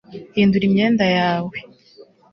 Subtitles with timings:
[0.35, 1.57] hindura imyenda yawe